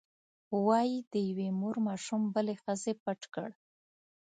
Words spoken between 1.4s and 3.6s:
مور ماشوم بلې ښځې پټ کړ.